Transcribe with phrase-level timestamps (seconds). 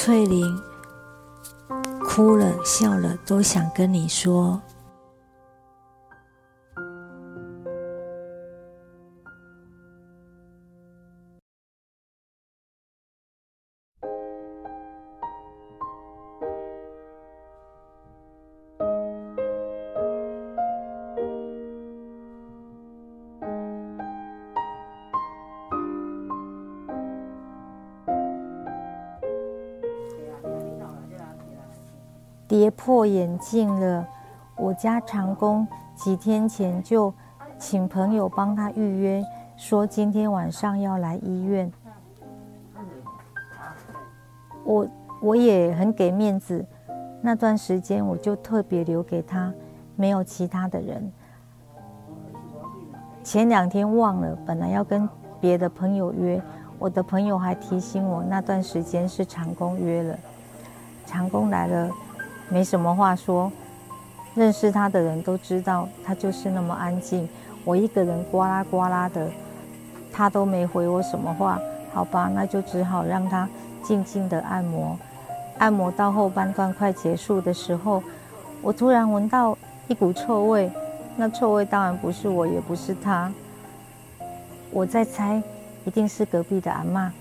[0.00, 0.62] 翠玲
[2.04, 4.62] 哭了笑了，都想跟你说。
[32.48, 34.04] 跌破眼镜了。
[34.56, 37.12] 我家长工几天前就
[37.58, 39.22] 请朋友帮他预约，
[39.56, 41.70] 说今天晚上要来医院。
[44.64, 44.88] 我
[45.20, 46.64] 我也很给面子，
[47.20, 49.52] 那段时间我就特别留给他，
[49.94, 51.12] 没有其他的人。
[53.22, 55.08] 前两天忘了，本来要跟
[55.40, 56.40] 别的朋友约，
[56.78, 60.18] 我的朋友还提醒我，那段时间是长工约了，
[61.06, 61.90] 长工来了。
[62.50, 63.52] 没什么话说，
[64.34, 67.28] 认识他的人都知道他就是那么安静。
[67.64, 69.30] 我一个人呱啦呱啦的，
[70.12, 71.58] 他都没回我什么话。
[71.92, 73.48] 好吧，那就只好让他
[73.82, 74.96] 静静的按摩。
[75.58, 78.02] 按摩到后半段快结束的时候，
[78.62, 79.56] 我突然闻到
[79.88, 80.70] 一股臭味。
[81.16, 83.32] 那臭味当然不是我，也不是他。
[84.70, 85.42] 我在猜，
[85.84, 87.12] 一定是隔壁的阿妈，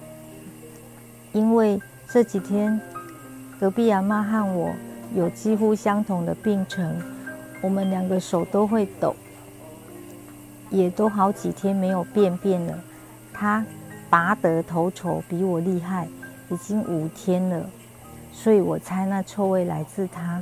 [1.33, 2.79] 因为这几天
[3.59, 4.69] 隔壁阿妈和我。
[5.15, 7.01] 有几乎相同的病程，
[7.61, 9.15] 我们两个手都会抖，
[10.69, 12.77] 也都好几天没有便便了。
[13.33, 13.65] 他
[14.09, 16.07] 拔得头筹比我厉害，
[16.49, 17.65] 已经五天了，
[18.31, 20.41] 所以我猜那臭味来自他。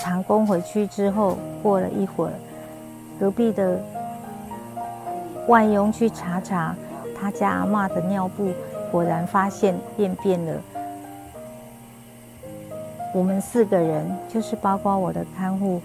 [0.00, 2.32] 长工回去之后，过了一会儿，
[3.20, 3.80] 隔壁的
[5.46, 6.74] 外佣去查查
[7.16, 8.52] 他家阿妈的尿布，
[8.90, 10.60] 果然发现便便了。
[13.12, 15.80] 我们四个人，就是包括我的看护，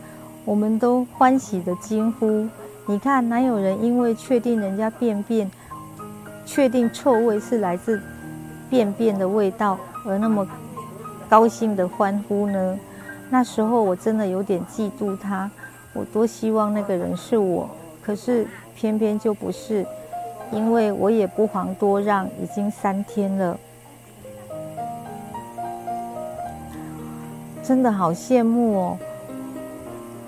[0.46, 2.48] 我们都欢喜的惊呼
[2.88, 5.52] ：“你看，哪有人因为确定人家便便，
[6.46, 8.02] 确定臭味是来自
[8.70, 10.48] 便便的味道，而那么
[11.28, 12.80] 高兴的欢呼呢？”
[13.30, 15.52] 那时候我真的有点嫉妒他，
[15.92, 17.70] 我多希望那个人是我，
[18.02, 19.86] 可是偏偏就不是，
[20.50, 23.60] 因为我也不遑多让，已经三天了。
[27.68, 28.98] 真的好羡慕哦，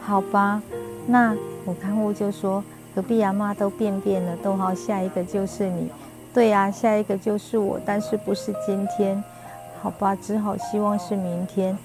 [0.01, 0.61] 好吧，
[1.07, 1.33] 那
[1.63, 2.61] 我看护就说
[2.93, 5.89] 隔壁阿妈都便便了，逗号，下一个就是你，
[6.33, 9.23] 对呀，下一个就是我，但是不是今天，
[9.81, 11.77] 好吧，只好希望是明天。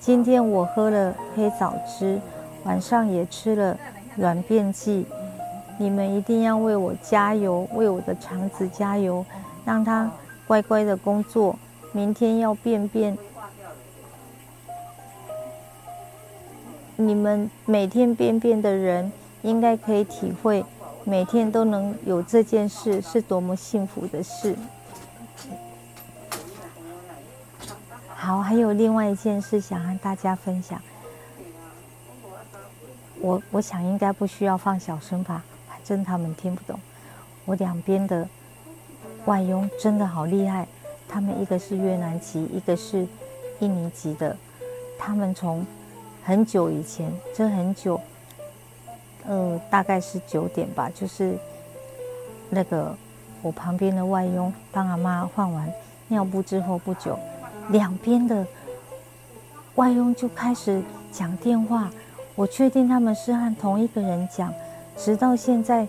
[0.00, 2.18] 今天我喝了黑枣汁，
[2.64, 3.76] 晚上也吃了
[4.16, 5.04] 软便剂，
[5.76, 9.22] 你们一定要为我加油，为我的肠子加油，
[9.66, 10.10] 让它
[10.46, 11.54] 乖乖的工作，
[11.92, 13.14] 明天要便便。
[16.96, 19.10] 你们每天便便的人，
[19.40, 20.64] 应该可以体会，
[21.04, 24.54] 每天都能有这件事是多么幸福的事。
[28.14, 30.80] 好，还有另外一件事想和大家分享。
[33.20, 36.78] 我我想应该不需要放小声吧，反正他们听不懂。
[37.46, 38.28] 我两边的
[39.24, 40.68] 外佣真的好厉害，
[41.08, 43.06] 他们一个是越南籍，一个是
[43.60, 44.36] 印尼籍的，
[44.98, 45.66] 他们从。
[46.24, 48.00] 很久以前，这很久，
[49.26, 50.90] 呃，大概是九点吧。
[50.94, 51.36] 就是
[52.48, 52.94] 那个
[53.42, 55.68] 我旁边的外佣帮阿妈换完
[56.06, 57.18] 尿布之后不久，
[57.70, 58.46] 两边的
[59.74, 61.90] 外佣就开始讲电话。
[62.34, 64.54] 我确定他们是和同一个人讲，
[64.96, 65.86] 直到现在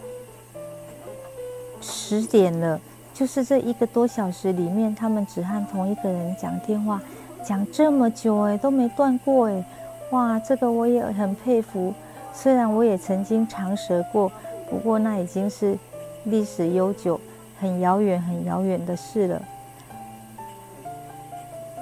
[1.79, 2.81] 十点了，
[3.13, 6.99] 就是这一个多小时里面，他们只和同一个人讲电话，
[7.45, 9.63] 讲这么久哎，都没断过哎。
[10.11, 11.93] 哇，这个我也很佩服。
[12.33, 14.31] 虽然我也曾经长舌过，
[14.69, 15.77] 不过那已经是
[16.25, 17.19] 历史悠久、
[17.59, 19.41] 很遥远、很遥远的事了。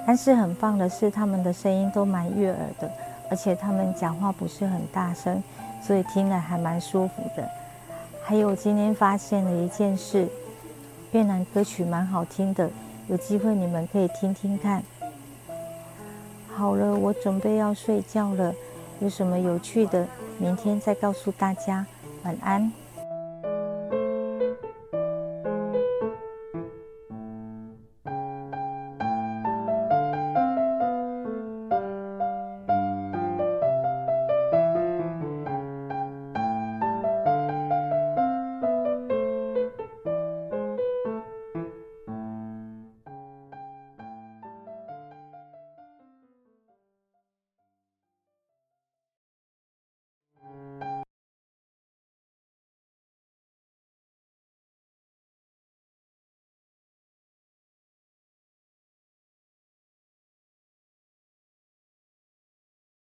[0.06, 2.90] 但是很棒的是，他们的声音都蛮悦耳的，
[3.30, 5.42] 而且他们讲话不是很大声，
[5.80, 7.48] 所以听了还蛮舒服的。
[8.22, 10.28] 还有今天发现了一件事，
[11.12, 12.68] 越南歌曲蛮好听的，
[13.08, 14.82] 有机会你们可以听听看。
[16.54, 18.54] 好了，我准备要睡觉了。
[19.00, 20.06] 有什么有趣的，
[20.38, 21.84] 明天再告诉大家。
[22.24, 22.81] 晚安。